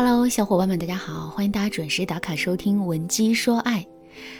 [0.00, 3.80] Hello，小伙伴们，大家好，欢迎大家准时打卡收听《文姬说爱》。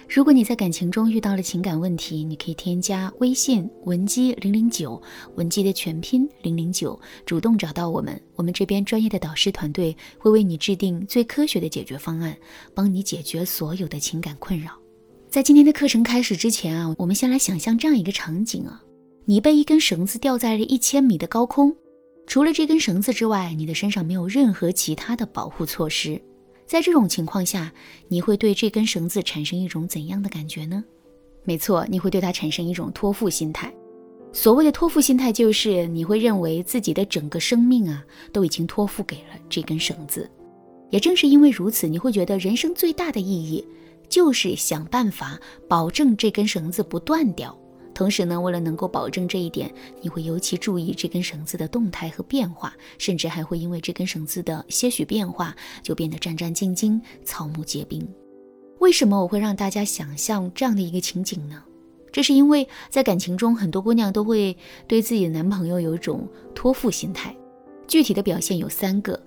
[0.08, 5.02] 如果你在感情中遇到了情感问题，你可以添加微信文姬零零九，
[5.34, 6.96] 文姬的全拼零零九，
[7.26, 12.36] 主动找到我们，我们这边专业的导师团队会为你制定最科学的解决方案，
[12.72, 14.70] 帮你解决所有的情感困扰。
[15.28, 18.80] 在今天的课程开始之前啊，我们先来想象这样一个场景啊，
[19.24, 21.74] 你被一根绳子吊在了一千米的高空，
[22.28, 26.20] 除了这根绳子之外，你的身上没有任何其他的保护措施。
[26.66, 27.72] 在这种情况下，
[28.06, 30.84] 你会对这根绳子产生一种怎样的感觉呢？
[31.44, 33.72] 没错，你会对它产生一种托付心态。
[34.30, 40.30] 所谓的托付心态，就是你会认为自己的整个生命啊，都已经托付给了这根绳子。
[40.90, 43.66] 也正是因为如此，你会觉得人生最大的意义，
[44.06, 47.58] 就是想办法保证这根绳子不断掉。
[47.98, 49.68] 同时呢，为了能够保证这一点，
[50.00, 58.08] 你会尤其注意这根绳子的动态和变化，甚至还会因为这根绳子的些许变化，就变得战战兢兢、草木皆兵。
[58.78, 61.60] 为什么我会让大家想象这样的一个情景呢？
[62.12, 66.24] 这是因为在感情中，很多姑娘都会对自己的男朋友有一种
[66.54, 67.36] 托付心态。
[67.88, 69.20] 具体的表现有三个：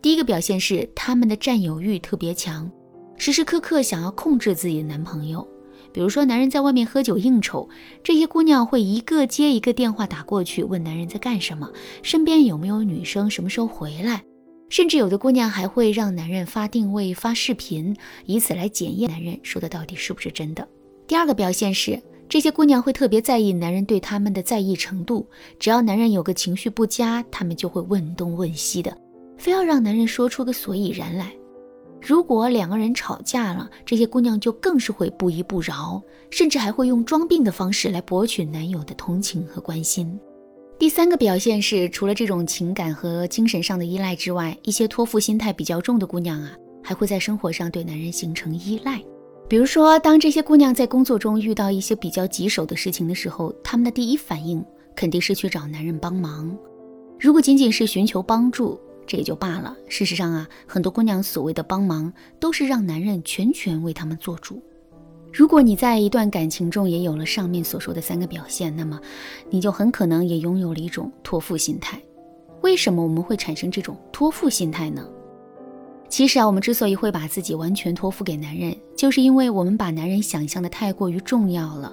[0.00, 2.70] 第一个表现是他们的占有欲特别强，
[3.16, 5.44] 时时刻刻想要控制自己的男朋友。
[5.92, 7.68] 比如说，男人在外面喝酒应酬，
[8.02, 11.70] 这些姑娘会一个接一个电话打过去，问男人在干什么，
[12.02, 14.22] 身边有没有女生，什么时候回来。
[14.70, 20.66] 甚至有的姑娘还会让男人发定位、发视频，以此来检验男人说的到底是不是真的。
[21.06, 25.26] 第二个表现是，这些姑娘会特别在意男人对他们的在意程度，
[25.58, 28.96] 只要男人有个情绪不佳，她们就会问东问西的，
[29.36, 31.30] 非要让男人说出个所以然来。
[32.04, 40.18] 如果两个人吵架了，这些姑娘就更是会不依不饶，甚至还会用装病的方式来博取男友的同情和关心。
[40.80, 46.50] 第三个表现是，除了这种情感和精神上的依赖之外，一些托付心态比较重的姑娘啊，
[46.82, 49.00] 还会在生活上对男人形成依赖。
[49.48, 54.64] 比如说，当这些姑娘在工作中遇到一些比较棘手的事情的时候，她们的第一反应
[54.96, 56.50] 肯定是去找男人帮忙。
[57.20, 59.76] 如果仅仅是寻求帮助，这也就罢了。
[59.88, 64.62] 事实上啊，很多姑娘所谓的帮忙，都是让男人全权为他们做主。
[65.32, 69.00] 如果你在一段感情中也有了上面所说的三个表现，那么
[69.48, 71.98] 你就很可能也拥有了一种托付心态。
[72.60, 75.08] 为什么我们会产生这种托付心态呢？
[76.08, 81.90] 其实啊，我们之所以会把自己完全托付给男人，就是因为我们把男人想象的太过于重要了，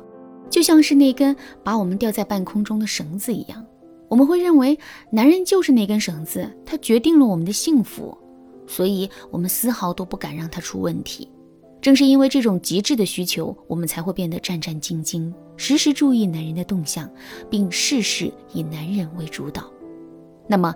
[0.49, 1.33] 就像是那根
[1.63, 3.65] 把我们吊在半空中的绳子一样。
[4.09, 4.77] 我们会认为
[5.11, 8.17] 男人就是那根绳子，他决定了我们的幸福，
[8.67, 11.29] 所以我们丝毫都不敢让他出问题。
[11.79, 17.09] 正是因为这种极致的需求，我们才会变得战战兢兢，时时注意男人的动向，
[17.49, 19.63] 并事事以男人为主导。
[20.45, 20.75] 那么，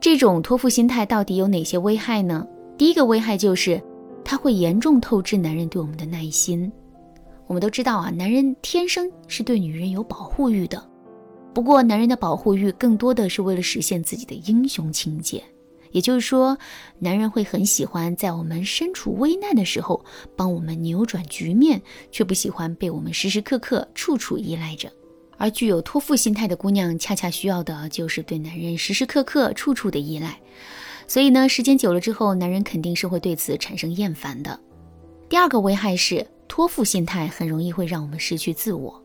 [0.00, 2.46] 这种托付心态到底有哪些危害呢？
[2.76, 3.80] 第一个危害就是，
[4.24, 6.70] 它会严重透支男人对我们的耐心。
[7.46, 10.91] 我们都知道啊，男人天生是对女人有保护欲的。
[11.54, 15.44] 不过，男人的保护欲更多的是为了实现自己的英雄情节，
[15.90, 16.56] 也就是说，
[16.98, 20.02] 男人会很喜欢在我们身处危难的时候
[20.34, 24.90] 帮我们扭转局面，却不喜欢被我们时时刻刻处处依赖着。
[25.36, 30.40] 而具有托付心态的姑娘，恰恰需要的就是对男人时时刻刻、处处的依赖。
[31.06, 34.58] 所以呢，时间久了之后，男人肯定是会对此产生厌烦的。
[35.28, 39.01] 第二个危害是，托付心态很容易会让我们失去自我。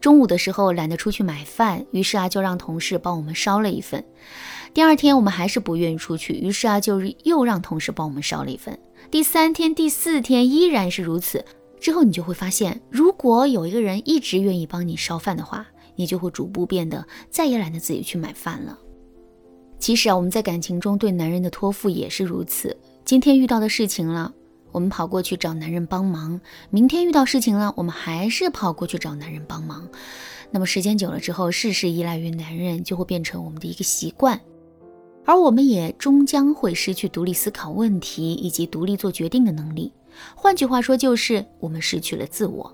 [0.00, 4.04] 中午的时候懒得出去买饭，于是啊就让同事帮我们烧了一份。
[4.74, 8.78] 第二天我们还是不愿意出去，于是啊就又让同事帮我们烧了一份。
[9.10, 11.44] 第三天、第四天依然是如此。
[11.78, 18.78] 之后你就会发现，如果有一个人一直愿意帮你烧饭的话，你就会逐步变得再也懒得自己去买饭了。
[19.78, 22.76] 其实啊，我们在感情中对男人的托付也是如此。
[23.04, 24.32] 今天遇到的事情了。
[24.76, 26.38] 我们跑过去找男人帮忙，
[26.68, 29.88] 明天遇到事情了，我们还是跑过去找男人帮忙。
[30.50, 34.38] 那么时间久了之后，事事依赖于男人，就会变成我们的一个习惯，
[35.24, 39.90] 而我们也终将会失去独立思考问题以及独立做决定的能力。
[40.34, 42.70] 换句话说，就是我们失去了自我。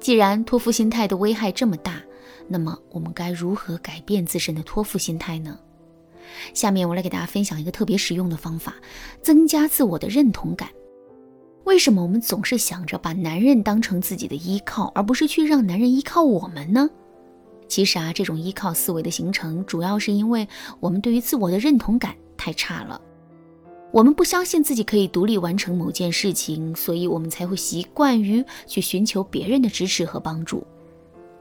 [0.00, 2.02] 既然托付心态的危害这么大，
[2.48, 5.56] 那么我们该如何改变自身的托付心态呢？
[6.52, 8.74] 下面我来给大家分享一个特别实用的方法，
[9.22, 10.68] 增加自我的认同感。
[11.64, 16.88] 为什么我们总是想着把男人当成自己的依靠，而不是去让男人依靠我们呢？
[17.66, 20.46] 其实啊，这种依靠思维的形成，主要是因为
[20.78, 23.00] 我们对于自我的认同感太差了。
[23.90, 30.66] 我们不相信自己可以独立完成某件事情，所以我们才会习惯于去寻求别人的支持和帮助。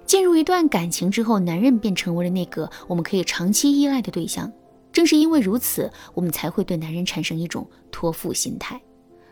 [0.05, 4.51] 进入一段感情之后，男人便成为了那个我们可以长期依赖的对象。
[4.91, 8.79] 正是因为如此，我们才会对男人产生一种托付心态。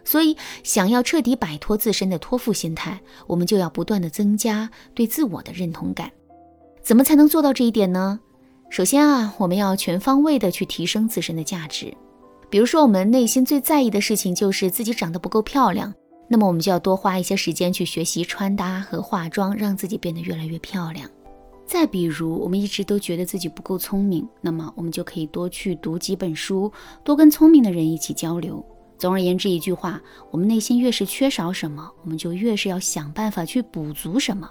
[0.04, 6.12] 所以，想要彻底摆脱自身的托付心态，我们就要不断的增加对自我的认同感。
[6.82, 8.20] 怎么才能做到这一点呢？
[8.70, 11.94] 首先啊，我们要全方位的去提升自身的价值。
[12.50, 15.94] 比如说，我们内心最在意的事情就是自己长得不够漂亮，
[16.28, 21.10] 那么我们就要多花一些时间去学习穿搭和化妆，让自己变得越来越漂亮。
[21.66, 26.72] 再比如，我们一直都觉得自己不够聪明，那么我们就可以多去读几本书，
[27.04, 28.66] 多跟聪明的人一起交流。
[29.02, 30.00] 总而言之，一句话，
[30.30, 34.48] 我们内心越是缺少什么，我们就越是要想办法去补足什么。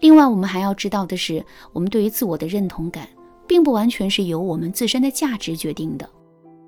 [0.00, 3.08] 另外，我们还要知道的是，我们对于自我的认同感，
[3.46, 6.06] 并不完全是由我们自身的价值决定的。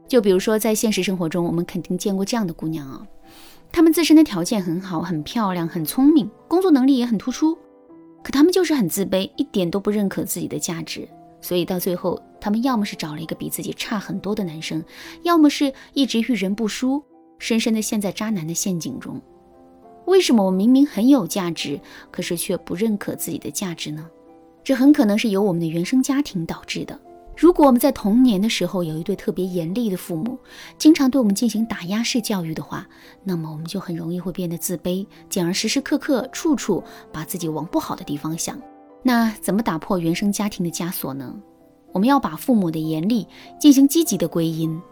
[0.09, 3.07] 就比如说，在现实生活中，我们肯定见过这样的姑娘啊，
[3.71, 7.55] 她们自身的条件很好，很漂亮，很聪明，工作能力也很突出，
[8.25, 11.07] 可她们就是很自卑，一点都不认可自己的价值。
[11.41, 14.83] 所以到最后，他们要么是找了一个比自己差很多的男生，
[15.23, 17.03] 要么是一直遇人不淑，
[17.39, 19.21] 深深的陷在渣男的陷阱中。
[20.07, 21.81] 为什么我明明很有价值，
[22.11, 24.09] 可是却不认可自己的价值呢？
[24.65, 26.99] 这很可能是由我们的原生家庭导致的。
[27.37, 30.39] 如果我们在童年的时候有一对特别严厉的父母，
[30.79, 32.89] 经常对我们进行打压式教育的话，
[33.23, 36.83] 那么我们就很容易会变得自卑，进而时时刻刻处处
[37.13, 38.59] 把自己往不好的地方想。
[39.07, 41.33] 那怎么打破原生家庭的枷锁呢？
[41.93, 43.25] 我们要把父母的严厉
[43.57, 44.83] 进行积极的归因，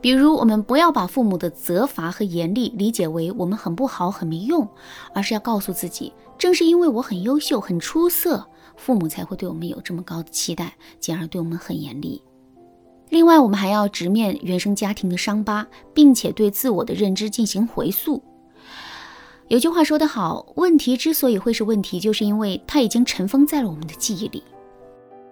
[0.00, 4.66] 比如我们不要把父母的责罚和严厉理解为我们很不好、很没用，
[5.14, 8.42] 而是要告诉自己，正是因为我很优秀、很出色，
[8.78, 12.22] 父母才会对我们有这么高的期待，进而对我们很严厉。
[13.10, 18.22] 另外，我们还要直面原生家庭的伤疤，并且对自我的认知进行回溯。
[19.48, 24.42] 有句话说得好，问题之所以会是问题，就是因为它已经尘封在了我们的记忆里。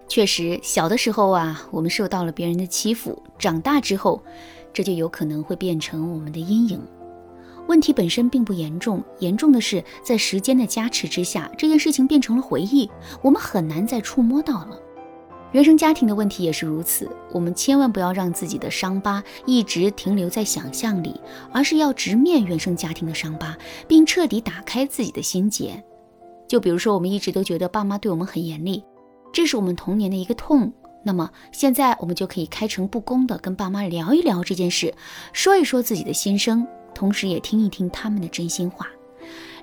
[0.07, 4.21] 确实，小的时候啊，我们受到了别人的欺负，长大之后，
[4.71, 6.79] 这就有可能会变成我们的阴影。
[7.67, 12.87] 问题本身并不严重，严重的是在时间的加持之下，这件事情变成了回忆，
[13.23, 14.79] 我们很难再触摸到了。
[15.53, 21.21] 原生家庭的问题也是如此，我们千万不要让自己的伤疤一直停留在想象里，
[21.51, 23.55] 而是要直面原生家庭的伤疤，
[23.87, 25.83] 并彻底打开自己的心结。
[26.47, 28.83] 就比如说，我们一直都觉得爸妈对我们很严厉，
[29.31, 30.73] 这是我们童年的一个痛。
[31.03, 34.91] 那么现在我们就可以开诚布公的跟爸妈聊一聊这件事，
[35.33, 36.65] 说一说自己的心声，
[36.95, 38.87] 同时也听一听他们的真心话。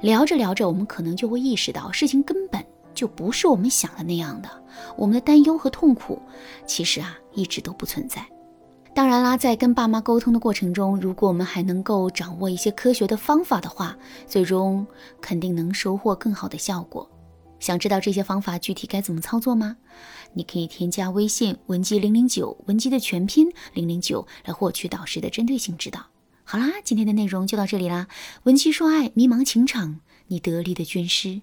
[0.03, 2.65] 聊着聊着，我们可能就会意识到事情根本。
[3.01, 4.51] 就不是我们想的那样的，
[4.95, 6.21] 我们的担忧和痛苦，
[6.67, 8.23] 其实啊一直都不存在。
[8.95, 14.87] 当然啦，在跟爸妈沟通的过程中，如果我们还能够掌握一些科学的方法的话，最终
[15.19, 17.11] 肯定能收获更好的效果。
[17.59, 19.79] 想知道这些方法具体该怎么操作吗？
[20.35, 26.05] 你可以添加微信文姬零零九，文姬的全拼零零九，来获取导师的针对性指导。
[26.45, 28.09] 好啦，今天的内容就到这里啦。
[28.43, 31.41] 文姬说爱，迷茫情场，你得力的军师。